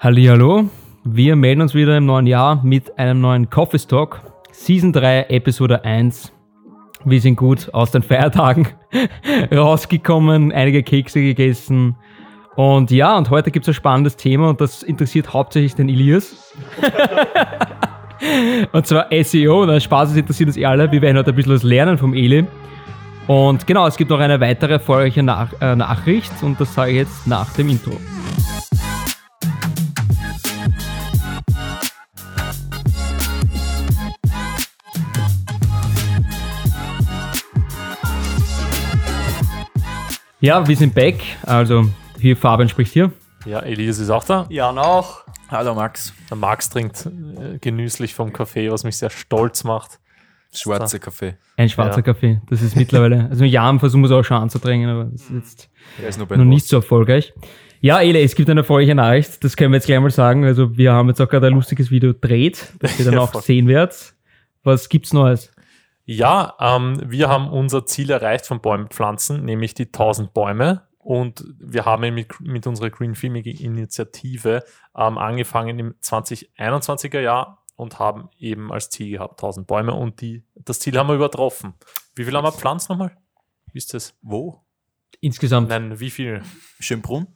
[0.00, 0.70] Hallihallo,
[1.02, 4.20] wir melden uns wieder im neuen Jahr mit einem neuen Coffee Talk,
[4.52, 6.32] Season 3, Episode 1.
[7.04, 8.68] Wir sind gut aus den Feiertagen
[9.52, 11.96] rausgekommen, einige Kekse gegessen.
[12.54, 16.54] Und ja, und heute gibt es ein spannendes Thema und das interessiert hauptsächlich den Elias.
[18.72, 20.92] und zwar SEO, und Spaß, es interessiert uns eh alle.
[20.92, 22.46] Wir werden heute ein bisschen was lernen vom Eli.
[23.26, 26.98] Und genau, es gibt noch eine weitere erfolgreiche Nach äh, Nachricht und das sage ich
[26.98, 27.96] jetzt nach dem Intro.
[40.40, 41.16] Ja, wir sind back.
[41.42, 41.86] Also
[42.20, 43.10] hier Fabian spricht hier.
[43.44, 44.46] Ja, Elias ist auch da.
[44.50, 45.24] Jan auch.
[45.50, 46.14] Hallo Max.
[46.30, 49.98] Der Max trinkt äh, genüsslich vom Kaffee, was mich sehr stolz macht.
[50.52, 51.36] Schwarzer Kaffee.
[51.56, 52.02] Ein schwarzer ja.
[52.02, 52.40] Kaffee.
[52.48, 53.26] Das ist mittlerweile.
[53.30, 55.70] Also Jan versuchen wir es auch schon anzudrängen, aber das ist jetzt
[56.08, 57.34] ist noch, noch nicht so erfolgreich.
[57.80, 59.42] Ja, Ele, es gibt eine erfolgreiche Nachricht.
[59.42, 60.44] Das können wir jetzt gleich mal sagen.
[60.44, 63.66] Also wir haben jetzt auch gerade ein lustiges Video gedreht, das ihr dann auch sehen
[63.66, 64.14] werdet.
[64.62, 65.50] Was gibt's Neues?
[66.10, 70.88] Ja, ähm, wir haben unser Ziel erreicht von Bäumen pflanzen, nämlich die 1000 Bäume.
[71.00, 74.64] Und wir haben mit, mit unserer Green Filming Initiative
[74.96, 80.44] ähm, angefangen im 2021er Jahr und haben eben als Ziel gehabt 1000 Bäume und die,
[80.54, 81.74] das Ziel haben wir übertroffen.
[82.14, 83.14] Wie viel haben wir pflanzt nochmal?
[83.70, 84.14] Wie ist das?
[84.22, 84.64] Wo?
[85.20, 85.68] Insgesamt.
[85.68, 86.40] Nein, wie viel?
[86.80, 87.26] Schönbrunn?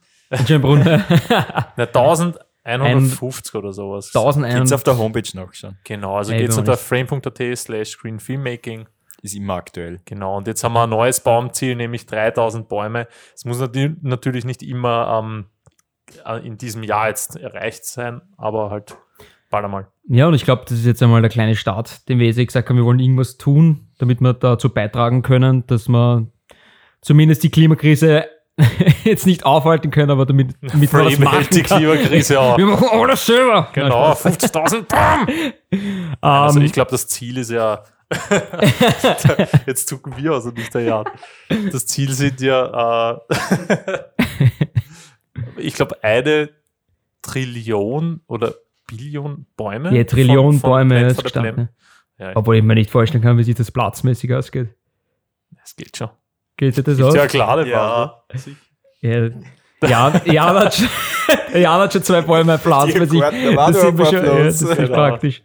[0.47, 0.81] Schönbrunn.
[1.29, 4.07] Na, 1000 150 oder sowas.
[4.07, 4.59] 1100.
[4.59, 5.77] Geht's auf der Homepage nachschauen.
[5.83, 8.87] Genau, also geht's unter frame.at slash screenfilmmaking.
[9.21, 10.01] Ist immer aktuell.
[10.05, 13.07] Genau, und jetzt haben wir ein neues Baumziel, nämlich 3000 Bäume.
[13.33, 13.59] Es muss
[14.01, 15.45] natürlich nicht immer ähm,
[16.25, 18.97] äh, in diesem Jahr jetzt erreicht sein, aber halt
[19.49, 19.87] bald einmal.
[20.07, 22.67] Ja, und ich glaube, das ist jetzt einmal der kleine Start, den wir jetzt gesagt
[22.67, 26.27] haben, wir wollen irgendwas tun, damit wir dazu beitragen können, dass wir
[27.01, 28.25] zumindest die Klimakrise
[29.03, 32.57] jetzt nicht aufhalten können, aber damit, damit man was machen Klimakrise auch.
[32.57, 33.69] Wir machen alles selber.
[33.73, 35.27] Genau, 50.000 Bam!
[36.21, 37.83] also ich glaube, das Ziel ist ja
[39.65, 41.05] jetzt zucken wir also nicht der Jan.
[41.71, 44.09] Das Ziel sind ja, äh,
[45.57, 46.49] ich glaube, eine
[47.21, 48.53] Trillion oder
[48.87, 49.95] Billion Bäume.
[49.95, 51.69] Ja, Trillion von, von Bäume ist gestanden.
[52.19, 54.69] Ja, Obwohl ich mir nicht vorstellen kann, wie sich das platzmäßig ausgeht.
[55.63, 56.09] Es geht schon.
[56.57, 57.15] Geht dir das aus?
[57.15, 58.23] Ja, klar, ja.
[59.01, 59.29] ja.
[59.87, 60.87] Jan, Jan, hat schon,
[61.61, 63.19] Jan hat schon zwei Bäume Platz bei sich.
[63.19, 64.93] Das, sind wir schon, ja, das ist genau.
[64.93, 65.43] praktisch.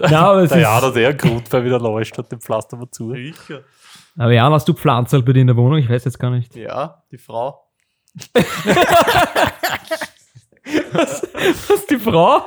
[0.00, 3.12] Ja, aber der Jan hat eher Grund, weil wieder läuft, statt dem Pflaster mal zu.
[3.12, 3.62] Sicher.
[4.16, 5.78] Aber Jan, hast du Pflanzerl bei dir in der Wohnung?
[5.78, 6.54] Ich weiß jetzt gar nicht.
[6.56, 7.64] Ja, die Frau.
[10.92, 11.22] was,
[11.68, 12.46] was, die Frau?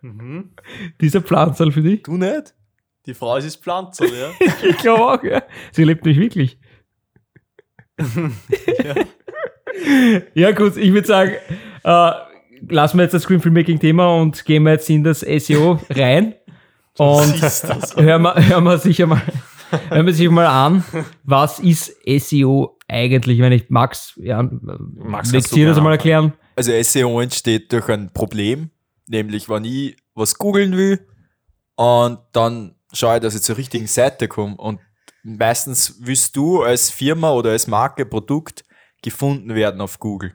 [0.00, 0.54] Mhm.
[1.00, 2.02] Dieser Pflanzerl für dich?
[2.04, 2.54] Du nicht?
[3.06, 4.30] Die Frau ist das Pflanzerl, ja.
[4.62, 5.42] ich glaube auch, ja.
[5.72, 6.58] Sie lebt mich wirklich
[8.84, 8.94] ja.
[10.34, 11.32] ja, gut, ich würde sagen,
[11.84, 12.10] äh,
[12.68, 16.34] lassen wir jetzt das Screen Filmmaking Thema und gehen wir jetzt in das SEO rein.
[16.98, 17.40] Und
[17.96, 19.22] hören wir, hören wir sicher mal,
[19.88, 20.84] hören wir sich mal an,
[21.24, 23.38] was ist SEO eigentlich?
[23.40, 26.32] Wenn ich Max, ja, Max willst du das mal erklären?
[26.56, 28.70] Also SEO entsteht durch ein Problem,
[29.06, 31.06] nämlich wenn ich was googeln will
[31.76, 34.80] und dann schaue ich, dass ich zur richtigen Seite komme und
[35.22, 38.64] meistens willst du als Firma oder als Marke, Produkt
[39.02, 40.34] gefunden werden auf Google.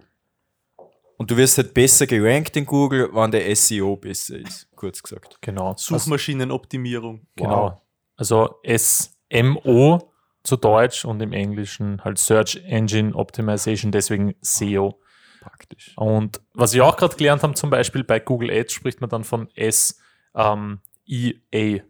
[1.17, 5.37] Und du wirst halt besser gerankt in Google, wenn der SEO besser ist, kurz gesagt.
[5.41, 5.73] Genau.
[5.77, 7.25] Suchmaschinenoptimierung.
[7.35, 7.63] Genau.
[7.63, 7.81] Wow.
[8.17, 10.11] Also SMO
[10.43, 14.99] zu Deutsch und im Englischen halt Search Engine Optimization, deswegen SEO.
[15.41, 15.93] Praktisch.
[15.95, 19.23] Und was wir auch gerade gelernt haben, zum Beispiel bei Google Ads spricht man dann
[19.23, 19.95] von SEA.
[20.35, 21.81] Ähm, e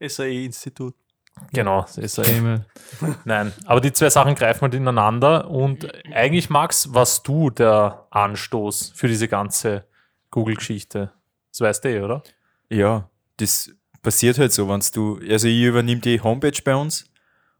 [0.00, 0.94] SAE Institut.
[1.52, 2.64] Genau, das ist ein
[3.24, 8.92] Nein, aber die zwei Sachen greifen halt ineinander und eigentlich, Max, warst du der Anstoß
[8.94, 9.84] für diese ganze
[10.30, 11.12] Google-Geschichte.
[11.50, 12.22] Das weißt du eh, oder?
[12.70, 13.70] Ja, das
[14.02, 17.06] passiert halt so, wenn du, also ich übernehme die Homepage bei uns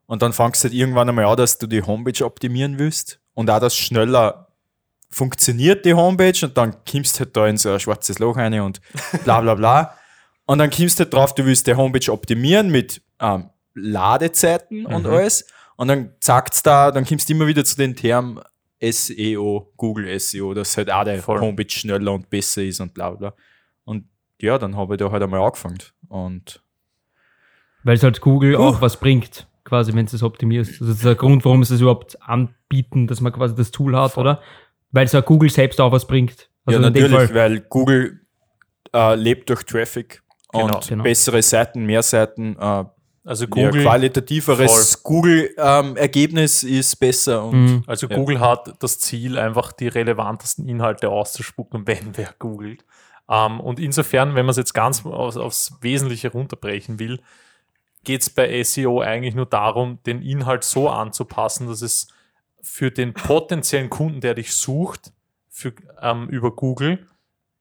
[0.06, 3.50] und dann fangst du halt irgendwann einmal an, dass du die Homepage optimieren willst und
[3.50, 4.48] auch das schneller
[5.10, 8.60] funktioniert, die Homepage, und dann kommst du halt da in so ein schwarzes Loch rein
[8.60, 8.80] und
[9.24, 9.94] bla bla bla.
[10.46, 15.04] Und dann kommst du halt drauf, du willst die Homepage optimieren mit ähm, Ladezeiten und
[15.04, 15.10] mhm.
[15.10, 15.46] alles.
[15.76, 18.40] Und dann sagt's da, dann kommst du immer wieder zu den Termen
[18.80, 21.40] SEO, Google SEO, dass halt auch der Voll.
[21.40, 23.34] Homepage schneller und besser ist und bla bla.
[23.84, 24.04] Und
[24.40, 25.78] ja, dann habe ich da halt einmal angefangen.
[26.08, 26.62] Und
[27.82, 28.58] Weil es halt Google uh.
[28.58, 30.80] auch was bringt, quasi, wenn du es optimierst.
[30.80, 34.22] Das ist der Grund, warum es überhaupt anbieten, dass man quasi das Tool hat, Voll.
[34.22, 34.42] oder?
[34.90, 36.48] Weil es ja Google selbst auch was bringt.
[36.64, 38.20] Also ja, natürlich, weil Google
[38.94, 40.22] äh, lebt durch Traffic
[40.52, 41.04] genau, und genau.
[41.04, 42.84] bessere Seiten, mehr Seiten, äh,
[43.28, 47.84] Also Ja, Google, qualitativeres Google-Ergebnis ist besser und Mhm.
[47.86, 48.16] also Ja.
[48.16, 52.86] Google hat das Ziel, einfach die relevantesten Inhalte auszuspucken, wenn wer googelt.
[53.28, 57.20] Ähm, und insofern, wenn man es jetzt ganz aufs, aufs Wesentliche runterbrechen will,
[58.02, 62.08] geht es bei SEO eigentlich nur darum, den Inhalt so anzupassen, dass es
[62.62, 65.12] für den potenziellen Kunden, der dich sucht,
[65.50, 67.06] für, ähm, über Google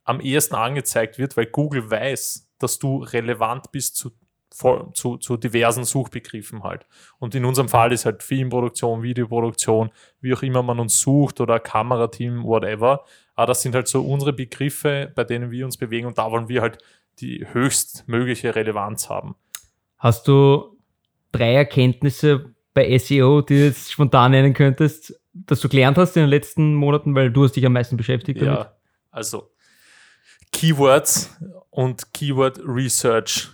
[0.06, 4.12] am ehesten angezeigt wird, weil Google weiß, dass du relevant bist zu,
[4.50, 6.86] zu, zu diversen Suchbegriffen halt.
[7.20, 9.92] Und in unserem Fall ist halt Filmproduktion, Videoproduktion,
[10.22, 13.04] wie auch immer man uns sucht oder Kamerateam, whatever.
[13.36, 16.50] Aber das sind halt so unsere Begriffe, bei denen wir uns bewegen und da wollen
[16.50, 16.80] wir halt
[17.20, 19.36] die höchstmögliche Relevanz haben.
[19.98, 20.78] Hast du
[21.32, 26.24] drei Erkenntnisse bei SEO, die du jetzt spontan nennen könntest, dass du gelernt hast in
[26.24, 28.60] den letzten Monaten, weil du hast dich am meisten beschäftigt damit?
[28.60, 28.74] Ja,
[29.12, 29.52] also
[30.52, 31.36] Keywords
[31.70, 33.50] und Keyword Research.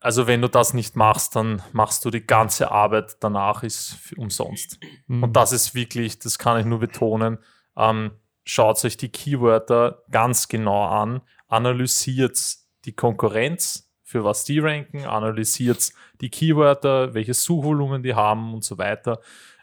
[0.00, 4.78] Also wenn du das nicht machst, dann machst du die ganze Arbeit danach ist umsonst.
[5.06, 5.24] Mhm.
[5.24, 7.38] Und das ist wirklich, das kann ich nur betonen.
[7.76, 8.12] Ähm,
[8.44, 12.38] schaut euch die Keywörter ganz genau an, analysiert
[12.84, 15.92] die Konkurrenz, für was die ranken, analysiert
[16.22, 19.20] die Keywörter, welche Suchvolumen die haben und so weiter.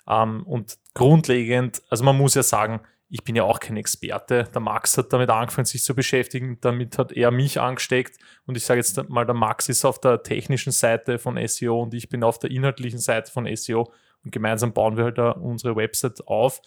[0.08, 2.82] Ähm, und grundlegend, also man muss ja sagen,
[3.16, 4.44] ich bin ja auch kein Experte.
[4.54, 6.58] Der Max hat damit angefangen, sich zu beschäftigen.
[6.60, 8.18] Damit hat er mich angesteckt.
[8.46, 11.94] Und ich sage jetzt mal, der Max ist auf der technischen Seite von SEO und
[11.94, 13.90] ich bin auf der inhaltlichen Seite von SEO.
[14.26, 16.62] Und gemeinsam bauen wir halt da unsere Website auf.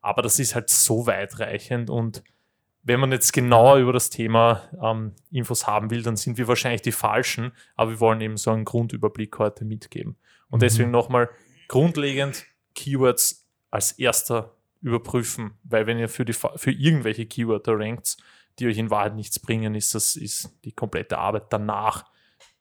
[0.00, 1.90] Aber das ist halt so weitreichend.
[1.90, 2.22] Und
[2.82, 6.80] wenn man jetzt genauer über das Thema ähm, Infos haben will, dann sind wir wahrscheinlich
[6.80, 7.52] die Falschen.
[7.76, 10.16] Aber wir wollen eben so einen Grundüberblick heute mitgeben.
[10.48, 10.60] Und Mhm.
[10.60, 11.28] deswegen nochmal
[11.68, 18.16] grundlegend Keywords als erster überprüfen, weil wenn ihr für, die, für irgendwelche Keywörter rankt,
[18.58, 22.04] die euch in Wahrheit nichts bringen, ist das ist die komplette Arbeit danach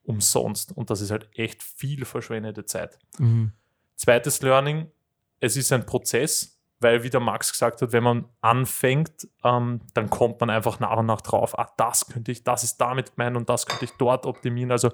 [0.04, 0.76] umsonst.
[0.76, 2.98] Und das ist halt echt viel verschwendete Zeit.
[3.18, 3.54] Mhm.
[3.96, 4.92] Zweites Learning,
[5.40, 10.10] es ist ein Prozess, weil wie der Max gesagt hat, wenn man anfängt, ähm, dann
[10.10, 13.36] kommt man einfach nach und nach drauf, ah, das könnte ich, das ist damit gemeint
[13.36, 14.72] und das könnte ich dort optimieren.
[14.72, 14.92] Also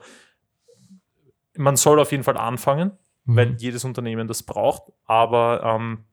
[1.56, 2.92] man soll auf jeden Fall anfangen,
[3.28, 3.36] Mhm.
[3.36, 6.06] weil jedes Unternehmen das braucht, aber ähm,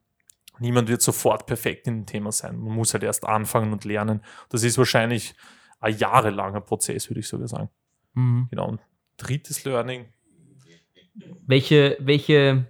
[0.63, 2.59] niemand wird sofort perfekt in dem Thema sein.
[2.59, 4.23] Man muss halt erst anfangen und lernen.
[4.49, 5.35] Das ist wahrscheinlich
[5.81, 7.69] ein jahrelanger Prozess, würde ich sogar sagen.
[8.15, 8.49] Mhm.
[8.51, 8.69] Genau.
[8.69, 8.81] Und
[9.17, 10.07] drittes Learning,
[11.47, 12.67] Welche, welche,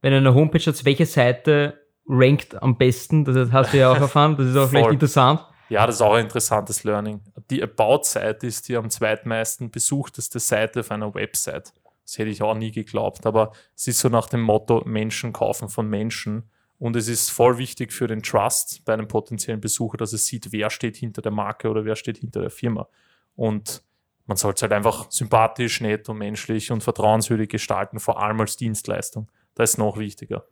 [0.00, 1.78] wenn du eine Homepage hast, welche Seite
[2.08, 3.24] rankt am besten?
[3.24, 4.36] Das hast du ja auch erfahren.
[4.36, 5.44] Das ist auch vielleicht interessant.
[5.68, 7.20] Ja, das ist auch ein interessantes Learning.
[7.50, 11.72] Die About-Seite ist die am zweitmeisten besuchteste Seite auf einer Website.
[12.04, 15.68] Das hätte ich auch nie geglaubt, aber es ist so nach dem Motto, Menschen kaufen
[15.68, 16.50] von Menschen.
[16.82, 20.50] Und es ist voll wichtig für den Trust bei einem potenziellen Besucher, dass es sieht,
[20.50, 22.88] wer steht hinter der Marke oder wer steht hinter der Firma.
[23.36, 23.84] Und
[24.26, 28.56] man soll es halt einfach sympathisch, nett und menschlich und vertrauenswürdig gestalten, vor allem als
[28.56, 29.30] Dienstleistung.
[29.54, 30.44] Das ist noch wichtiger.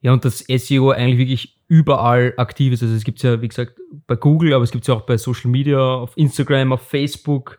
[0.00, 2.84] Ja, und das SEO eigentlich wirklich überall aktiv ist.
[2.84, 5.06] Also es gibt es ja, wie gesagt, bei Google, aber es gibt es ja auch
[5.06, 7.58] bei Social Media, auf Instagram, auf Facebook.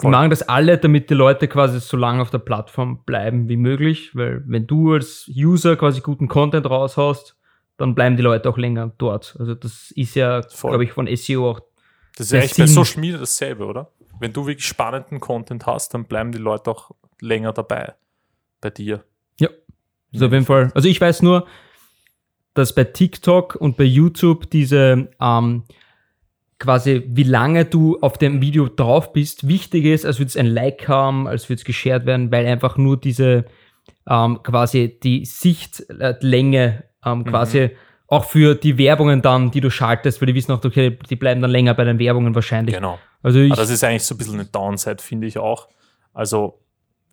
[0.00, 0.12] Die Voll.
[0.12, 4.14] machen das alle, damit die Leute quasi so lange auf der Plattform bleiben wie möglich,
[4.14, 7.38] weil wenn du als User quasi guten Content raushaust,
[7.80, 9.36] dann bleiben die Leute auch länger dort.
[9.38, 11.60] Also das ist ja, glaube ich, von SEO auch.
[12.16, 12.74] Das ist ja echt bei Sinn.
[12.74, 13.90] Social Media dasselbe, oder?
[14.18, 16.90] Wenn du wirklich spannenden Content hast, dann bleiben die Leute auch
[17.20, 17.94] länger dabei
[18.60, 19.02] bei dir.
[19.38, 19.48] Ja.
[20.12, 20.70] Also auf jeden Fall.
[20.74, 21.46] Also ich weiß nur,
[22.52, 25.62] dass bei TikTok und bei YouTube diese ähm,
[26.58, 30.48] quasi, wie lange du auf dem Video drauf bist, wichtig ist, als würde es ein
[30.48, 33.46] Like haben, als würde es geshared werden, weil einfach nur diese
[34.06, 37.70] ähm, quasi die Sichtlänge ähm, quasi
[38.06, 41.40] auch für die Werbungen dann, die du schaltest, weil die wissen auch, okay, die bleiben
[41.40, 42.74] dann länger bei den Werbungen wahrscheinlich.
[42.74, 42.98] Genau.
[43.22, 45.68] Also ich, Aber das ist eigentlich so ein bisschen eine Downside, finde ich auch.
[46.12, 46.60] Also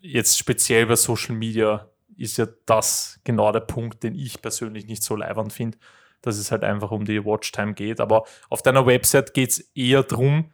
[0.00, 5.04] jetzt speziell bei Social Media ist ja das genau der Punkt, den ich persönlich nicht
[5.04, 5.78] so leibend finde,
[6.20, 8.00] dass es halt einfach um die Watchtime geht.
[8.00, 10.50] Aber auf deiner Website geht es eher darum,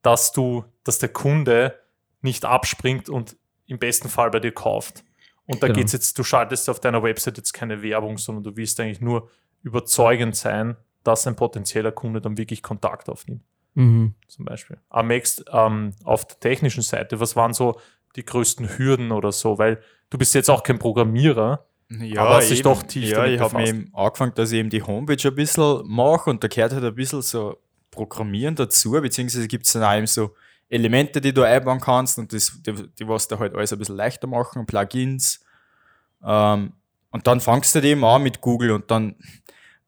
[0.00, 1.78] dass du, dass der Kunde
[2.22, 3.36] nicht abspringt und
[3.66, 5.04] im besten Fall bei dir kauft.
[5.46, 5.78] Und da Genau.
[5.78, 9.28] geht's jetzt, du schaltest auf deiner Website jetzt keine Werbung, sondern du willst eigentlich nur
[9.62, 13.42] überzeugend sein, dass ein potenzieller Kunde dann wirklich Kontakt aufnimmt
[13.74, 14.14] mhm.
[14.28, 14.78] zum Beispiel.
[14.88, 17.80] Am nächsten, ähm, auf der technischen Seite, was waren so
[18.16, 19.58] die größten Hürden oder so?
[19.58, 19.80] Weil
[20.10, 21.66] du bist jetzt auch kein Programmierer.
[22.00, 22.62] Ja, Aber eben.
[22.62, 26.30] doch tief Ja, ich habe mir angefangen, dass ich eben die Homepage ein bisschen mache
[26.30, 27.58] und da gehört halt ein bisschen so
[27.90, 30.34] Programmieren dazu, beziehungsweise gibt es dann auch eben so
[30.72, 33.96] Elemente, die du einbauen kannst und das, die, die was da halt alles ein bisschen
[33.96, 35.40] leichter machen, Plugins.
[36.24, 36.72] Ähm,
[37.10, 39.16] und dann fangst du halt eben an mit Google und dann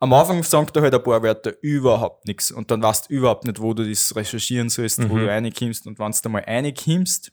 [0.00, 3.44] am Anfang sagt er halt ein paar Wörter überhaupt nichts und dann weißt du überhaupt
[3.46, 5.20] nicht, wo du das recherchieren sollst, wo Mhm.
[5.20, 7.32] du reinkommst und wenn du da mal reinkommst,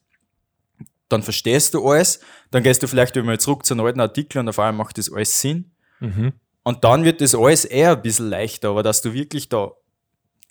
[1.10, 4.40] dann verstehst du alles, dann gehst du vielleicht wieder mal zurück zu einem alten Artikel
[4.40, 5.72] und auf einmal macht das alles Sinn.
[6.00, 6.32] Mhm.
[6.64, 9.72] Und dann wird das alles eher ein bisschen leichter, aber dass du wirklich da,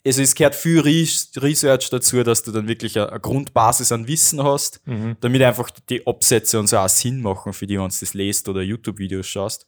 [0.05, 4.43] also es gehört viel Re- Research dazu, dass du dann wirklich eine, Grundbasis an Wissen
[4.43, 5.17] hast, Mhm.
[5.21, 8.49] damit einfach die Absätze und so auch Sinn machen für die, wenn du das lest
[8.49, 9.67] oder YouTube-Videos schaust.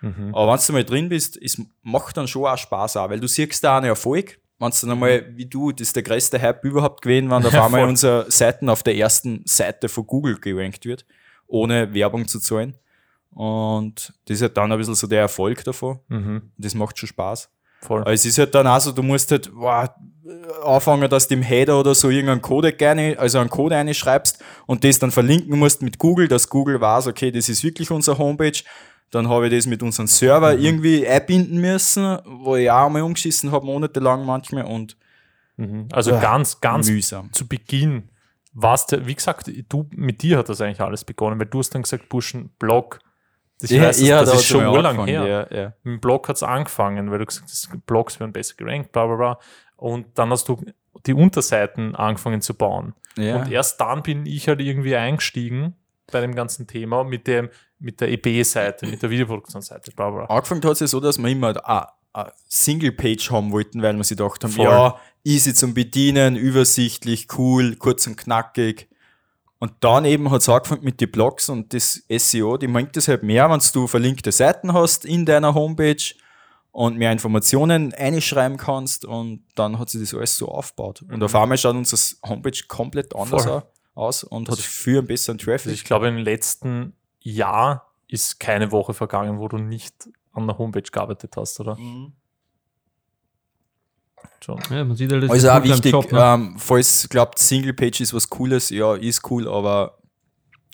[0.00, 0.34] Mhm.
[0.34, 3.26] Aber wenn du mal drin bist, es macht dann schon auch Spaß auch, weil du
[3.28, 4.38] siehst da einen Erfolg.
[4.58, 7.54] Wenn du dann einmal, wie du, das ist der größte Hype überhaupt gewesen, wenn auf
[7.54, 11.04] einmal unsere Seiten auf der ersten Seite von Google gerankt wird,
[11.46, 12.74] ohne Werbung zu zahlen.
[13.30, 15.98] Und das ist halt dann ein bisschen so der Erfolg davon.
[16.08, 16.52] Mhm.
[16.56, 17.50] Das macht schon Spaß.
[17.86, 18.00] Voll.
[18.00, 19.88] Aber es ist halt dann auch so, du musst halt wow,
[20.64, 24.82] anfangen, dass du im Header oder so irgendeinen Code gerne, also einen Code einschreibst und
[24.84, 28.58] das dann verlinken musst mit Google, dass Google weiß, okay, das ist wirklich unsere Homepage.
[29.10, 33.52] Dann habe ich das mit unserem Server irgendwie einbinden müssen, wo ich auch mal umgeschissen
[33.52, 34.96] habe, monatelang manchmal und
[35.56, 35.88] Mhm.
[35.92, 37.32] Also Ah, ganz, ganz mühsam.
[37.32, 38.08] zu Beginn
[38.52, 41.70] warst du, wie gesagt, du, mit dir hat das eigentlich alles begonnen, weil du hast
[41.70, 42.98] dann gesagt, Burschen, Blog.
[43.60, 45.26] Das, ich weiß, das, das ist schon urlang her.
[45.26, 45.72] Ja, ja.
[45.82, 49.06] Mit dem Blog hat es angefangen, weil du gesagt hast, Blogs werden besser gerankt, bla
[49.06, 49.38] bla bla.
[49.76, 50.60] Und dann hast du
[51.06, 52.94] die Unterseiten angefangen zu bauen.
[53.16, 53.36] Ja.
[53.36, 55.76] Und erst dann bin ich halt irgendwie eingestiegen
[56.10, 60.24] bei dem ganzen Thema mit dem, mit der EB-Seite, mit der Videoproduktionsseite, bla bla.
[60.26, 64.04] Angefangen hat es ja so, dass wir immer eine, eine Single-Page haben wollten, weil wir
[64.04, 64.66] sich gedacht haben, Voll.
[64.66, 68.88] ja, easy zum Bedienen, übersichtlich, cool, kurz und knackig.
[69.58, 73.08] Und dann eben hat es angefangen mit den Blogs und das SEO, die meint das
[73.08, 76.14] halt mehr, wenn du verlinkte Seiten hast in deiner Homepage
[76.72, 81.04] und mehr Informationen einschreiben kannst und dann hat sich das alles so aufgebaut.
[81.08, 83.62] Und auf einmal schaut unsere Homepage komplett anders Voll.
[83.94, 85.72] aus und hat viel einen besseren Also Traffic.
[85.72, 90.82] ich glaube, im letzten Jahr ist keine Woche vergangen, wo du nicht an der Homepage
[90.82, 91.78] gearbeitet hast, oder?
[94.44, 94.60] Schon.
[94.70, 96.20] Ja, man sieht halt, das Also ist auch wichtig, Job, ne?
[96.22, 99.98] ähm, falls glaubt, Single Page ist was Cooles, ja, ist cool, aber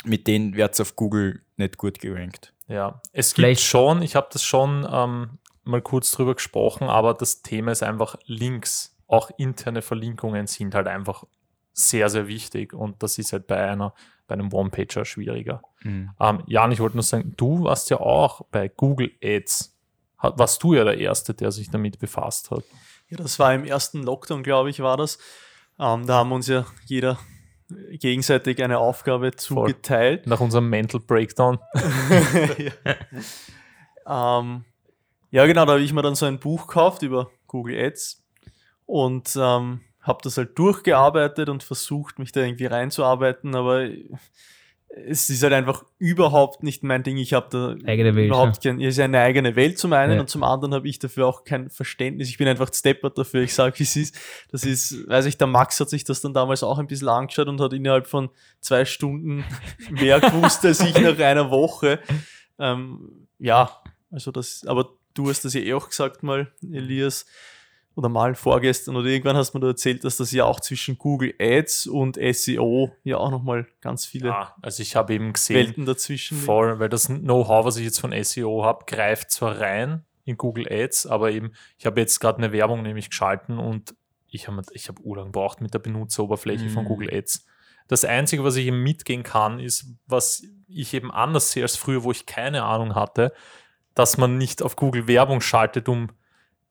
[0.04, 2.52] mit denen wird es auf Google nicht gut gerankt.
[2.68, 7.14] Ja, es Vielleicht- gibt schon, ich habe das schon ähm, mal kurz drüber gesprochen, aber
[7.14, 8.96] das Thema ist einfach Links.
[9.06, 11.24] Auch interne Verlinkungen sind halt einfach
[11.72, 13.94] sehr, sehr wichtig und das ist halt bei einer
[14.26, 15.60] bei einem One-Pager schwieriger.
[15.82, 16.10] Mhm.
[16.20, 19.76] Ähm, Jan, ich wollte nur sagen, du warst ja auch bei Google Ads.
[20.22, 22.62] Warst du ja der Erste, der sich damit befasst hat.
[23.10, 25.18] Ja, das war im ersten Lockdown, glaube ich, war das.
[25.78, 27.18] Ähm, da haben uns ja jeder
[27.92, 30.26] gegenseitig eine Aufgabe zugeteilt.
[30.26, 31.58] Nach unserem Mental Breakdown.
[34.10, 34.64] Ähm,
[35.30, 38.24] ja, genau, da habe ich mir dann so ein Buch gekauft über Google Ads
[38.86, 43.88] und ähm, habe das halt durchgearbeitet und versucht, mich da irgendwie reinzuarbeiten, aber
[44.92, 47.16] es ist halt einfach überhaupt nicht mein Ding.
[47.16, 50.20] Ich habe da Eigene Welt, überhaupt kein, es ist eine eigene Welt zum einen Ja.
[50.20, 52.28] und zum anderen habe ich dafür auch kein Verständnis.
[52.28, 53.42] Ich bin einfach steppert dafür.
[53.42, 54.18] Ich sage, wie es ist.
[54.50, 57.46] Das ist, weiß ich, der Max hat sich das dann damals auch ein bisschen angeschaut
[57.48, 58.30] und hat innerhalb von
[58.60, 59.44] zwei Stunden
[59.90, 62.00] mehr gewusst als ich nach einer Woche.
[62.58, 63.70] Ähm, ja,
[64.10, 67.26] also das, aber du hast das ja eh auch gesagt mal, Elias,
[68.00, 70.96] oder mal vorgestern oder irgendwann hast du mir da erzählt, dass das ja auch zwischen
[70.96, 75.56] Google Ads und SEO ja auch nochmal ganz viele Ja, also ich habe eben gesehen,
[75.56, 76.38] Welten dazwischen.
[76.38, 80.66] Voll, weil das Know-how, was ich jetzt von SEO habe, greift zwar rein in Google
[80.70, 83.94] Ads, aber eben, ich habe jetzt gerade eine Werbung nämlich geschalten und
[84.28, 86.88] ich habe ich hab urlang gebraucht mit der Benutzeroberfläche von Mhm.
[86.88, 87.44] Google Ads.
[87.86, 92.02] Das Einzige, was ich eben mitgehen kann, ist, was ich eben anders sehe als früher,
[92.04, 93.32] wo ich keine Ahnung hatte,
[93.94, 96.08] dass man nicht auf Google Werbung schaltet, um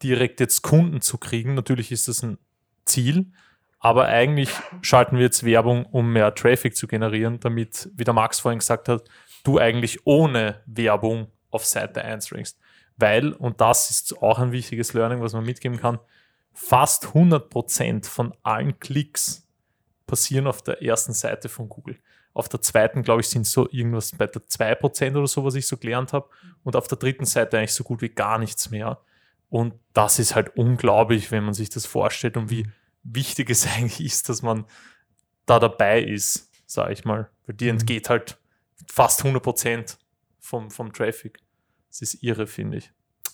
[0.04, 1.54] direkt jetzt Kunden zu kriegen.
[1.54, 2.38] Natürlich ist das ein
[2.86, 3.32] Ziel,
[3.80, 4.50] aber eigentlich
[4.82, 8.90] schalten wir jetzt Werbung, um mehr Traffic zu generieren, damit, wie der Max vorhin gesagt
[8.90, 9.04] hat,
[9.44, 12.58] du eigentlich ohne Werbung auf Seite 1 rankst.
[12.98, 16.00] Weil, und das ist auch ein wichtiges Learning, was man mitgeben kann,
[16.54, 19.48] fast 100% von allen Klicks
[20.06, 21.98] passieren auf der ersten Seite von Google.
[22.34, 25.68] Auf der zweiten, glaube ich, sind so irgendwas bei der 2% oder so, was ich
[25.68, 26.30] so gelernt habe.
[26.64, 29.00] Und auf der dritten Seite eigentlich so gut wie gar nichts mehr.
[29.50, 32.68] Und das ist halt unglaublich, wenn man sich das vorstellt und wie
[33.04, 34.66] wichtig es eigentlich ist, dass man
[35.46, 37.30] da dabei ist, sage ich mal.
[37.46, 38.38] Weil die entgeht halt
[38.88, 39.98] fast 100%
[40.40, 41.40] vom, vom Traffic.
[41.90, 42.92] Das ist irre, finde ich.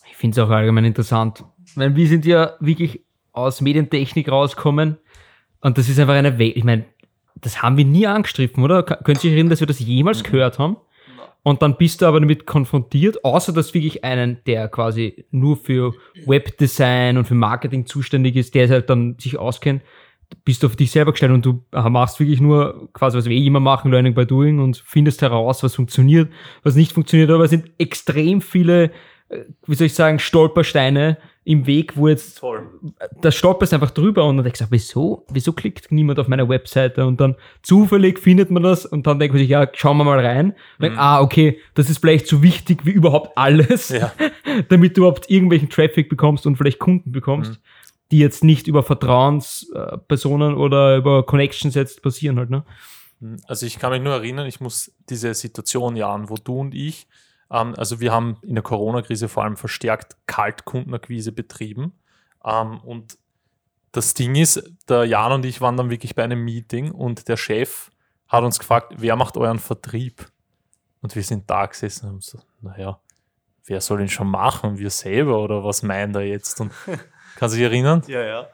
[0.10, 1.43] Ich finde es auch allgemein interessant.
[1.75, 4.98] Weil wir sind ja wirklich aus Medientechnik rauskommen
[5.60, 6.55] und das ist einfach eine Welt.
[6.55, 6.86] Ich meine,
[7.36, 8.84] das haben wir nie angestriffen, oder?
[8.84, 10.77] Könnt ihr euch erinnern, dass wir das jemals gehört haben?
[11.48, 15.94] Und dann bist du aber damit konfrontiert, außer dass wirklich einen, der quasi nur für
[16.25, 19.84] Webdesign und für Marketing zuständig ist, der halt dann sich auskennt,
[20.44, 23.38] bist du auf dich selber gestellt und du äh, machst wirklich nur quasi, was wir
[23.38, 26.32] eh immer machen, Learning by Doing und findest heraus, was funktioniert,
[26.64, 27.30] was nicht funktioniert.
[27.30, 28.90] Aber es sind extrem viele
[29.65, 32.67] wie soll ich sagen, Stolpersteine im Weg, wo jetzt Voll.
[33.22, 37.05] da stolperst einfach drüber und dann denkst du, wieso, wieso klickt niemand auf meiner Webseite
[37.05, 40.20] und dann zufällig findet man das und dann denkt man sich, ja, schauen wir mal
[40.20, 40.51] rein.
[40.51, 44.12] Und denkt, ah, okay, das ist vielleicht so wichtig wie überhaupt alles, Ja.
[44.70, 47.60] damit du überhaupt irgendwelchen Traffic bekommst und vielleicht Kunden bekommst,
[48.12, 52.63] die jetzt nicht über Vertrauenspersonen oder über Connections jetzt passieren halt, ne?
[53.48, 57.08] Also ich kann mich nur erinnern, ich muss diese Situation, Jan, wo du und ich,
[57.55, 61.93] also wir haben in der Corona-Krise vor allem verstärkt Kaltkundenakquise betrieben.
[62.43, 63.17] Ähm, und
[63.91, 67.38] das Ding ist, der Jan und ich waren dann wirklich bei einem Meeting und der
[67.38, 67.91] Chef
[68.27, 70.29] hat uns gefragt, wer macht euren Vertrieb?
[71.01, 73.00] Und wir sind da gesessen und haben so, naja,
[73.65, 74.77] wer soll ihn schon machen?
[74.77, 76.59] Wir selber oder was meint er jetzt?
[76.59, 76.71] Und
[77.35, 78.01] kannst du dich erinnern?
[78.07, 78.47] Ja, ja.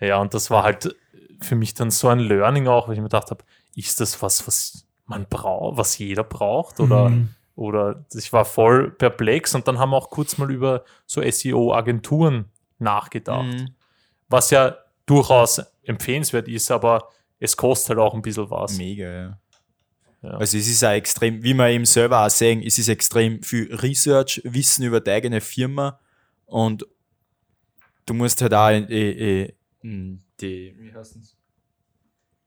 [0.00, 0.94] Ja, und das war halt
[1.40, 4.46] für mich dann so ein Learning auch, weil ich mir gedacht habe, ist das was,
[4.46, 6.80] was man braucht, was jeder braucht?
[6.80, 7.34] Oder, Mhm.
[7.58, 12.46] Oder ich war voll perplex und dann haben wir auch kurz mal über so SEO-Agenturen
[12.78, 13.70] nachgedacht, Mhm.
[14.28, 17.08] was ja durchaus empfehlenswert ist, aber
[17.40, 18.76] es kostet halt auch ein bisschen was.
[18.78, 19.38] Mega, ja.
[20.22, 20.30] Ja.
[20.30, 23.72] Also es ist auch extrem, wie wir eben selber auch sehen, es ist extrem viel
[23.74, 25.98] Research, Wissen über deine eigene Firma
[26.46, 26.86] und
[28.06, 31.36] du musst halt auch äh, äh, mh, die, wie heißt's?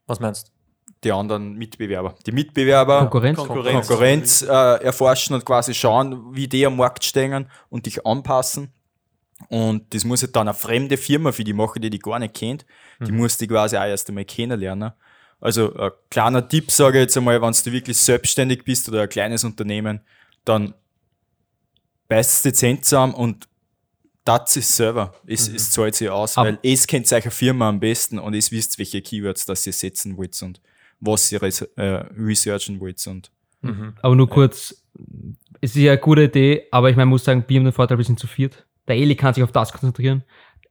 [0.05, 0.50] Was meinst du?
[1.03, 2.15] Die anderen Mitbewerber.
[2.25, 3.37] Die Mitbewerber Konkurrenz.
[3.37, 3.87] Konkurrenz.
[3.87, 8.71] Konkurrenz äh, erforschen und quasi schauen, wie die am Markt stehen und dich anpassen.
[9.49, 12.35] Und das muss halt dann eine fremde Firma für die machen, die die gar nicht
[12.35, 12.65] kennt.
[12.99, 14.91] Die muss die quasi auch erst einmal kennenlernen.
[15.39, 19.09] Also ein kleiner Tipp, sage ich jetzt einmal, wenn du wirklich selbstständig bist oder ein
[19.09, 20.01] kleines Unternehmen,
[20.45, 20.75] dann
[22.07, 23.47] beißt es dezent zusammen und
[24.23, 25.15] das ist selber.
[25.25, 28.35] Es, es zahlt sich aus, Aber- weil es kennt euch eine Firma am besten und
[28.35, 30.61] es wisst, welche Keywords das ihr setzen wollt und
[31.01, 31.81] was ihr äh,
[32.17, 33.05] researchen wollt.
[33.07, 33.31] Und
[34.01, 34.83] Aber nur kurz,
[35.59, 37.97] es ist ja eine gute Idee, aber ich meine, muss sagen, wir haben den Vorteil,
[37.97, 38.65] wir sind zu viert.
[38.87, 40.23] Der Eli kann sich auf das konzentrieren.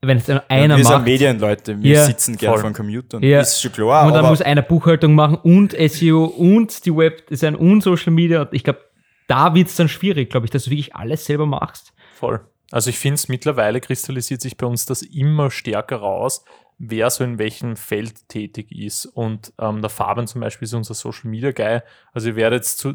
[0.03, 2.61] Wenn es einer ja, wir sind macht Medienleute, wir Ja, sitzen gern voll.
[2.63, 3.23] vor dem Computer.
[3.23, 3.41] Ja.
[3.41, 7.55] Ist schon klar, und dann aber muss einer Buchhaltung machen und SEO und die Webdesign
[7.55, 8.49] und Social Media.
[8.53, 8.81] Ich glaube,
[9.29, 11.93] da wird es dann schwierig, glaube ich, dass du wirklich alles selber machst.
[12.15, 12.41] Voll.
[12.73, 16.45] Also ich finde es mittlerweile kristallisiert sich bei uns das immer stärker raus,
[16.81, 19.05] wer so in welchem Feld tätig ist.
[19.05, 21.81] Und ähm, der Fabian zum Beispiel ist unser Social Media Guy.
[22.13, 22.95] Also ihr werdet zu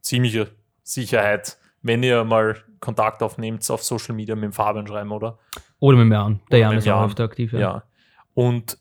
[0.00, 0.48] ziemlicher
[0.82, 5.38] Sicherheit, wenn ihr mal Kontakt aufnehmt, auf Social Media mit dem Fabian schreiben, oder?
[5.78, 6.40] Oder mit dem Jan.
[6.50, 7.52] Der Jan ist auch öfter aktiv.
[7.52, 7.60] Ja.
[7.60, 7.84] Ja.
[8.34, 8.78] Und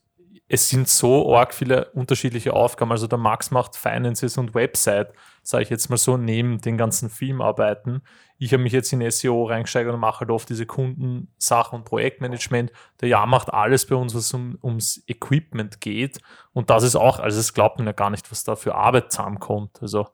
[0.53, 2.91] es sind so arg viele unterschiedliche Aufgaben.
[2.91, 5.11] Also der Max macht Finances und Website,
[5.41, 8.03] sage ich jetzt mal so, neben den ganzen Filmarbeiten.
[8.37, 12.71] Ich habe mich jetzt in SEO reingesteigert und mache halt oft diese Kundensachen und Projektmanagement.
[13.01, 16.19] Der Jan macht alles bei uns, was um, ums Equipment geht.
[16.53, 19.11] Und das ist auch, also es glaubt man ja gar nicht, was da für Arbeit
[19.11, 19.81] zusammenkommt.
[19.81, 20.09] Also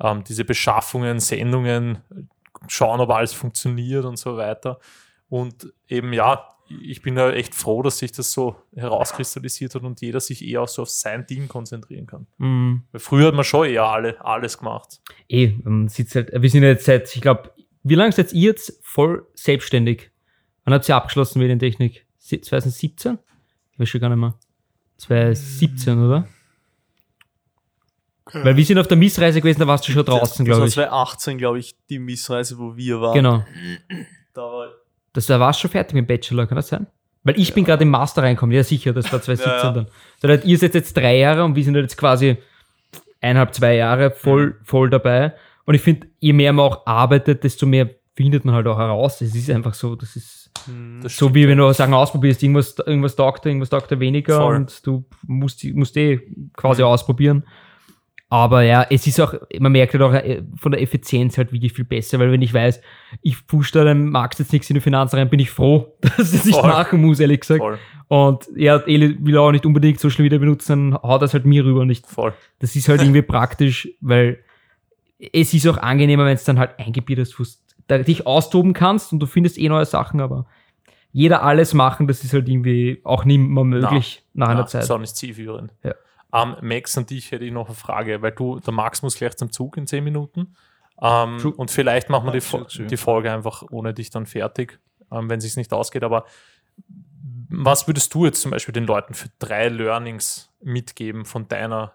[0.00, 1.98] ähm, diese Beschaffungen, Sendungen,
[2.68, 4.78] schauen, ob alles funktioniert und so weiter.
[5.28, 10.00] Und eben, ja, ich bin ja echt froh, dass sich das so herauskristallisiert hat und
[10.00, 12.26] jeder sich eher auch so auf sein Ding konzentrieren kann.
[12.38, 12.84] Mhm.
[12.92, 15.00] Weil früher hat man schon eher alle, alles gemacht.
[15.28, 18.80] Eh, man sitzt halt, wir sind jetzt seit, ich glaube, wie lange seid ihr jetzt
[18.82, 20.10] voll selbstständig?
[20.64, 22.06] Wann habt ihr abgeschlossen Medientechnik?
[22.18, 23.18] Sie- 2017?
[23.72, 24.34] Ich weiß schon gar nicht mehr.
[24.96, 26.28] 2017, oder?
[28.32, 30.76] Weil wir sind auf der Missreise gewesen, da warst du schon draußen, glaube Das ich.
[30.78, 33.14] war 2018, glaube ich, die Missreise, wo wir waren.
[33.14, 33.44] Genau.
[34.32, 34.70] Da war,
[35.14, 36.86] Das, du schon fertig mit dem Bachelor, kann das sein?
[37.22, 39.86] Weil ich bin gerade im Master reingekommen, ja sicher, das war 2017 Ja,
[40.22, 40.36] ja.
[40.36, 40.42] dann.
[40.42, 42.36] Ihr seid jetzt drei Jahre und wir sind jetzt quasi
[43.22, 45.32] eineinhalb, zwei Jahre voll, voll dabei.
[45.64, 49.22] Und ich finde, je mehr man auch arbeitet, desto mehr findet man halt auch heraus.
[49.22, 50.50] Es ist einfach so, das ist
[51.02, 54.36] Das so wie wenn du Sachen ausprobierst, irgendwas, irgendwas taugt, dir, irgendwas taugt dir weniger
[54.36, 54.56] Voll.
[54.56, 56.20] und du musst, musst eh
[56.54, 57.44] quasi ausprobieren.
[58.34, 61.72] Aber ja, es ist auch, man merkt halt auch äh, von der Effizienz halt wirklich
[61.72, 62.80] viel besser, weil wenn ich weiß,
[63.22, 66.32] ich push da dem Max jetzt nichts in die Finanzen rein, bin ich froh, dass
[66.32, 67.60] ich es nicht machen muss, ehrlich gesagt.
[67.60, 71.44] voll, Und ja, Eli will auch nicht unbedingt Social Media benutzen, dann haut das halt
[71.46, 72.08] mir rüber nicht.
[72.08, 72.34] voll.
[72.58, 74.40] Das ist halt irgendwie praktisch, weil
[75.32, 77.44] es ist auch angenehmer, wenn es dann halt eingebiert ist, wo
[77.86, 80.46] du dich austoben kannst und du findest eh neue Sachen, aber
[81.12, 84.82] jeder alles machen, das ist halt irgendwie auch nicht mehr möglich nach einer Na, Zeit.
[84.82, 85.72] Ist auch nicht zielführend.
[85.84, 85.94] Ja.
[86.34, 89.36] Ähm, Max, an dich hätte ich noch eine Frage, weil du, der Max muss gleich
[89.36, 90.56] zum Zug in 10 Minuten.
[91.00, 94.78] Ähm, und vielleicht machen wir die, Fo- die Folge einfach ohne dich dann fertig,
[95.12, 96.02] ähm, wenn es sich nicht ausgeht.
[96.04, 96.24] Aber
[97.48, 101.94] was würdest du jetzt zum Beispiel den Leuten für drei Learnings mitgeben von deiner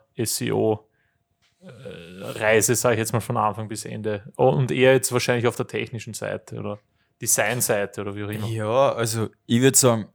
[1.62, 4.32] SEO-Reise, sage ich jetzt mal von Anfang bis Ende?
[4.38, 6.80] Oh, und eher jetzt wahrscheinlich auf der technischen Seite oder
[7.22, 8.48] Designseite oder wie auch immer.
[8.48, 10.08] Ja, also ich würde sagen,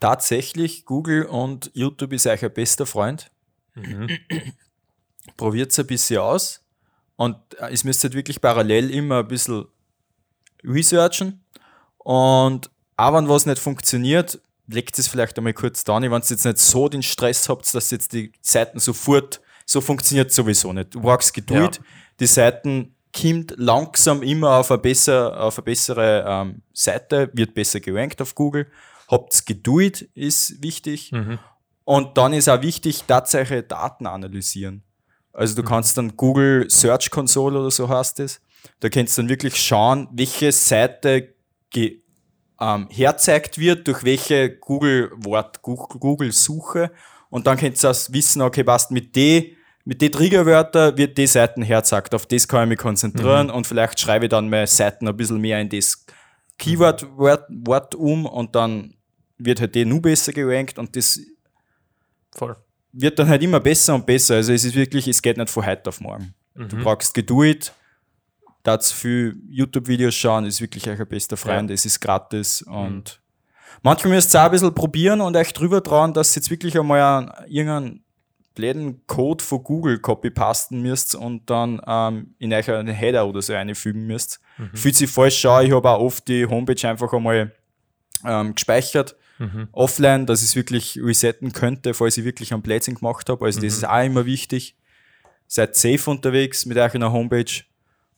[0.00, 3.30] tatsächlich Google und YouTube ist euch ein bester Freund.
[3.74, 4.08] Mhm.
[5.36, 6.64] Probiert es ein bisschen aus
[7.16, 9.66] und äh, es müsst halt wirklich parallel immer ein bisschen
[10.64, 11.44] researchen
[11.98, 16.00] und auch wenn was nicht funktioniert, legt es vielleicht einmal kurz da.
[16.00, 20.32] Wenn ihr jetzt nicht so den Stress habt, dass jetzt die Seiten sofort, so funktioniert
[20.32, 20.94] sowieso nicht.
[20.94, 21.76] Du brauchst Geduld.
[21.76, 21.82] Ja.
[22.20, 27.80] Die Seiten kommt langsam immer auf eine, besser, auf eine bessere ähm, Seite, wird besser
[27.80, 28.66] gerankt auf Google.
[29.08, 31.12] Habt Geduld, ist wichtig.
[31.84, 34.82] Und dann ist auch wichtig, tatsächlich Daten analysieren.
[35.32, 38.40] Also du kannst dann Google Search Console oder so heißt es.
[38.80, 41.34] Da kannst du dann wirklich schauen, welche Seite
[42.60, 46.90] ähm, herzeigt wird, durch welche Google-Wort, Google-Suche.
[47.28, 51.26] Und dann kannst du auch wissen, okay, passt mit die, mit die Triggerwörter wird die
[51.26, 52.14] Seiten herzeigt.
[52.14, 55.40] Auf das kann ich mich konzentrieren und vielleicht schreibe ich dann meine Seiten ein bisschen
[55.40, 56.04] mehr in das
[56.58, 58.95] Keyword-Wort Wort um und dann
[59.38, 61.20] wird halt die nur besser gerankt und das
[62.34, 62.56] Voll.
[62.92, 64.36] wird dann halt immer besser und besser.
[64.36, 66.34] Also es ist wirklich, es geht nicht von heute auf morgen.
[66.54, 67.74] Du brauchst Geduld,
[68.62, 73.20] dazu viel YouTube-Videos schauen, ist wirklich euer bester Freund, es ist gratis und
[73.82, 76.78] manchmal müsst ihr auch ein bisschen probieren und euch drüber trauen, dass ihr jetzt wirklich
[76.78, 78.04] einmal einen, irgendeinen
[78.54, 83.52] blöden Code von Google copy-pasten müsst und dann ähm, in euch einen Header oder so
[83.52, 84.40] einfügen müsst.
[84.72, 87.52] Fühlt sich falsch an, ich habe auch oft die Homepage einfach einmal
[88.24, 89.14] ähm, gespeichert
[89.72, 93.44] offline, dass ich es wirklich resetten könnte, falls ich wirklich einen Blödsinn gemacht habe.
[93.44, 94.76] Also das ist auch immer wichtig.
[95.46, 97.62] Seid safe unterwegs mit euch in der Homepage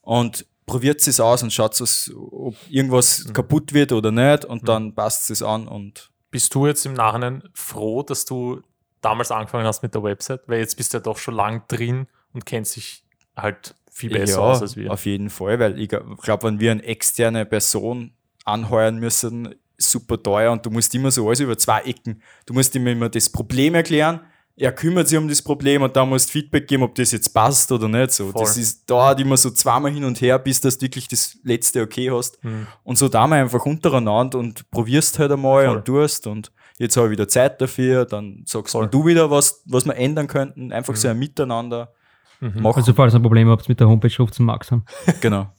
[0.00, 1.80] und probiert es aus und schaut,
[2.14, 6.86] ob irgendwas kaputt wird oder nicht und dann passt es an und Bist du jetzt
[6.86, 8.62] im Nachhinein froh, dass du
[9.00, 10.42] damals angefangen hast mit der Website?
[10.46, 13.04] Weil jetzt bist du ja doch schon lang drin und kennst dich
[13.36, 14.92] halt viel besser aus als wir.
[14.92, 18.12] auf jeden Fall, weil ich glaube, wenn wir eine externe Person
[18.44, 22.20] anheuern müssen, super teuer und du musst immer so alles über zwei Ecken.
[22.44, 24.20] Du musst ihm immer das Problem erklären,
[24.60, 27.32] er kümmert sich um das Problem und dann musst du Feedback geben, ob das jetzt
[27.32, 28.10] passt oder nicht.
[28.10, 28.32] So.
[28.32, 28.42] Voll.
[28.42, 32.10] Das ist dauert immer so zweimal hin und her, bis du wirklich das letzte okay
[32.10, 32.42] hast.
[32.42, 32.66] Mhm.
[32.82, 35.76] Und so da mal einfach untereinander und probierst halt einmal Voll.
[35.76, 38.86] und tust und jetzt habe ich wieder Zeit dafür, dann sagst Voll.
[38.86, 38.90] Mhm.
[38.90, 40.72] du wieder was, was wir ändern könnten.
[40.72, 41.92] Einfach so ein Miteinander
[42.40, 42.66] machen.
[42.76, 44.84] Also falls ihr ein Problem habt mit der Homepage, ruft zum Max an.
[45.20, 45.52] genau.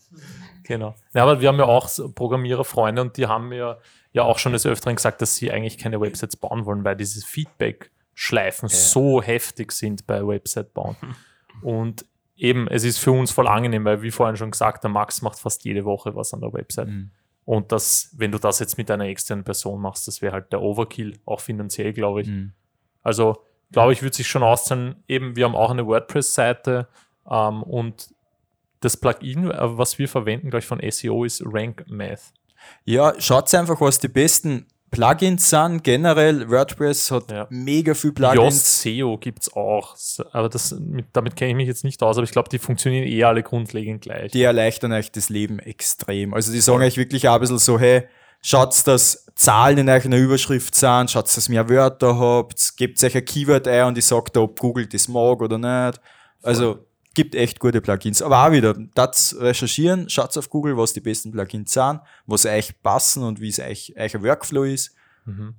[0.69, 0.93] Genau.
[1.15, 3.79] Ja, aber wir haben ja auch Programmiererfreunde und die haben mir
[4.13, 7.25] ja auch schon des Öfteren gesagt, dass sie eigentlich keine Websites bauen wollen, weil diese
[7.25, 10.95] Feedback-Schleifen so heftig sind bei Website bauen.
[11.63, 12.05] Und
[12.36, 15.39] eben, es ist für uns voll angenehm, weil wie vorhin schon gesagt, der Max macht
[15.39, 16.89] fast jede Woche was an der Website.
[17.45, 20.62] Und das, wenn du das jetzt mit einer externen Person machst, das wäre halt der
[20.62, 22.27] Overkill, auch finanziell, glaube ich.
[23.01, 25.03] Also, glaube ich, würde sich schon auszahlen.
[25.08, 26.88] Eben, wir haben auch eine WordPress-Seite
[27.27, 28.13] ähm, und
[28.81, 32.31] das Plugin, äh, was wir verwenden, glaube ich, von SEO ist Rank Math.
[32.85, 35.83] Ja, schaut einfach, was die besten Plugins sind.
[35.83, 37.47] Generell, WordPress hat Ja.
[37.49, 38.81] mega viel Plugins.
[38.81, 39.95] SEO gibt es auch,
[40.31, 43.05] aber das, mit, damit kenne ich mich jetzt nicht aus, aber ich glaube, die funktionieren
[43.07, 44.31] eh alle grundlegend gleich.
[44.31, 46.33] Die erleichtern euch das Leben extrem.
[46.33, 48.07] Also die sagen euch wirklich auch ein bisschen so, hey,
[48.41, 53.15] schaut, dass Zahlen in eurer Überschrift sind, schaut, dass ihr mehr Wörter habt, gebt euch
[53.15, 56.01] ein Keyword ein und ich sage da, ob Google das mag oder nicht.
[56.41, 58.22] Also gibt echt gute Plugins.
[58.22, 62.82] Aber auch wieder, das recherchieren, schaut auf Google, was die besten Plugins sind, was euch
[62.82, 64.95] passen und wie es euch, euer Workflow ist.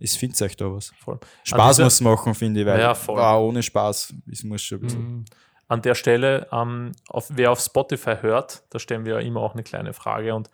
[0.00, 0.92] Es findet euch da was.
[0.98, 1.20] Voll.
[1.44, 4.82] Spaß dieser- muss machen, finde ich, weil Ja, wow, ohne Spaß, es muss schon ein
[4.82, 5.24] bisschen.
[5.68, 9.52] An der Stelle, ähm, auf, wer auf Spotify hört, da stellen wir ja immer auch
[9.54, 10.50] eine kleine Frage und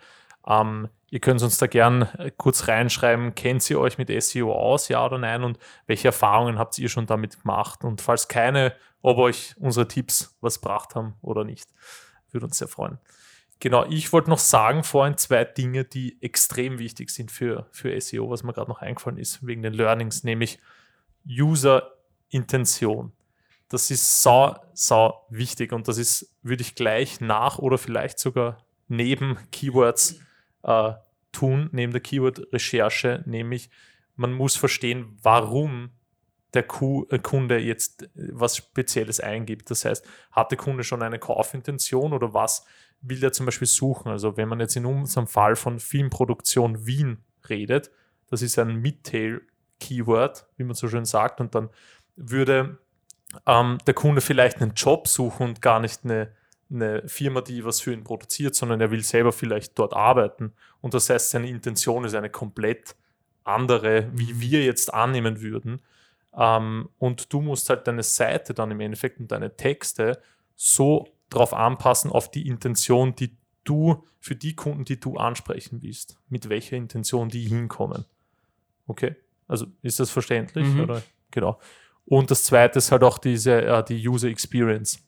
[0.47, 4.89] ähm, ihr könnt uns da gern äh, kurz reinschreiben, kennt ihr euch mit SEO aus,
[4.89, 9.19] ja oder nein und welche Erfahrungen habt ihr schon damit gemacht und falls keine, ob
[9.19, 11.69] euch unsere Tipps was gebracht haben oder nicht.
[12.31, 12.99] Würde uns sehr freuen.
[13.59, 18.29] Genau, ich wollte noch sagen vorhin zwei Dinge, die extrem wichtig sind für, für SEO,
[18.29, 20.59] was mir gerade noch eingefallen ist, wegen den Learnings, nämlich
[21.27, 23.13] User-Intention.
[23.69, 28.59] Das ist sau, sau wichtig und das ist, würde ich gleich nach oder vielleicht sogar
[28.89, 30.21] neben Keywords
[30.63, 30.93] äh,
[31.33, 33.71] tun, neben der Keyword-Recherche, nämlich
[34.15, 35.91] man muss verstehen, warum
[36.57, 39.71] der äh, Kunde jetzt äh, was Spezielles eingibt.
[39.71, 42.64] Das heißt, hat der Kunde schon eine Kaufintention oder was
[43.01, 44.11] will der zum Beispiel suchen?
[44.11, 47.90] Also wenn man jetzt in unserem Fall von Filmproduktion Wien redet,
[48.29, 51.71] das ist ein Midtail-Keyword, wie man so schön sagt, und dann
[52.16, 52.79] würde
[53.47, 56.33] ähm, der Kunde vielleicht einen Job suchen und gar nicht eine,
[56.71, 60.53] eine Firma, die was für ihn produziert, sondern er will selber vielleicht dort arbeiten.
[60.81, 62.97] Und das heißt, seine Intention ist eine komplett
[63.45, 65.81] andere, wie wir jetzt annehmen würden.
[66.37, 70.20] Ähm, und du musst halt deine Seite dann im Endeffekt und deine Texte
[70.55, 76.18] so darauf anpassen, auf die Intention, die du für die Kunden, die du ansprechen willst,
[76.29, 78.05] mit welcher Intention die hinkommen.
[78.87, 79.16] Okay?
[79.49, 80.66] Also ist das verständlich?
[80.66, 80.81] Mhm.
[80.81, 81.03] Oder?
[81.31, 81.59] Genau.
[82.05, 85.01] Und das zweite ist halt auch diese, äh, die User Experience.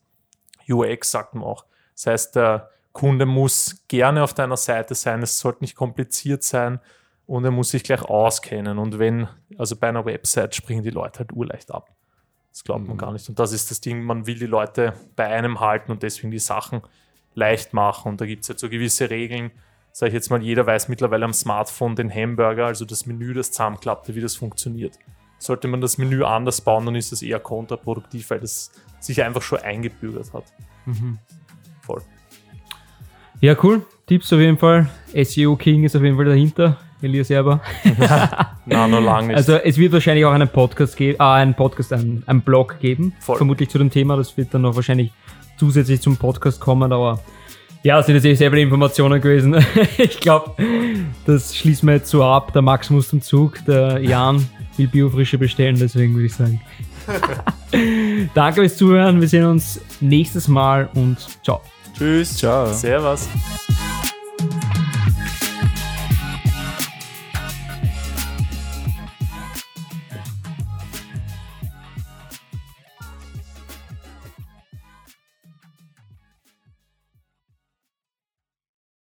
[0.68, 1.64] UX sagt man auch.
[1.94, 6.80] Das heißt, der Kunde muss gerne auf deiner Seite sein, es sollte nicht kompliziert sein
[7.28, 8.78] und er muss sich gleich auskennen.
[8.78, 11.90] Und wenn, also bei einer Website springen die Leute halt urleicht ab.
[12.50, 13.28] Das glaubt man gar nicht.
[13.28, 16.38] Und das ist das Ding, man will die Leute bei einem halten und deswegen die
[16.38, 16.80] Sachen
[17.34, 18.08] leicht machen.
[18.08, 19.50] Und da gibt es jetzt so gewisse Regeln.
[19.92, 23.52] Sag ich jetzt mal, jeder weiß mittlerweile am Smartphone den Hamburger, also das Menü, das
[23.52, 24.98] zusammenklappte, wie das funktioniert.
[25.38, 29.42] Sollte man das Menü anders bauen, dann ist das eher kontraproduktiv, weil das sich einfach
[29.42, 30.44] schon eingebürgert hat.
[31.82, 32.00] Voll.
[33.40, 33.84] Ja, cool.
[34.06, 34.88] Tipps auf jeden Fall.
[35.12, 36.78] SEO King ist auf jeden Fall dahinter.
[37.02, 37.60] Elias Erber.
[38.66, 39.36] Na, noch lange nicht.
[39.36, 43.14] Also es wird wahrscheinlich auch einen Podcast geben, äh, einen Podcast, einen, einen Blog geben,
[43.20, 43.36] Voll.
[43.36, 44.16] vermutlich zu dem Thema.
[44.16, 45.12] Das wird dann noch wahrscheinlich
[45.58, 47.20] zusätzlich zum Podcast kommen, aber
[47.82, 49.56] ja, das sind jetzt eh selber Informationen gewesen.
[49.98, 50.52] ich glaube,
[51.26, 52.52] das schließen wir jetzt so ab.
[52.52, 56.60] Der Max muss zum Zug, der Jan will Biofrische bestellen, deswegen würde ich sagen.
[58.34, 59.20] Danke fürs Zuhören.
[59.20, 61.60] Wir sehen uns nächstes Mal und ciao.
[61.96, 62.36] Tschüss.
[62.36, 62.72] Ciao.
[62.72, 63.28] Servus.